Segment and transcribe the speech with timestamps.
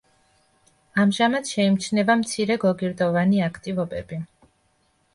[1.03, 4.25] ამჟამად შეიმჩნევა მცირე გოგირდოვანი აქტივობები.